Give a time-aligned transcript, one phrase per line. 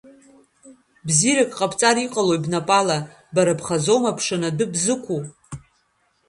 [1.05, 2.97] Бзиарак ҟабҵар иҟалои бнапала,
[3.35, 5.19] бара бхазоума бшаны адәы бзықәу?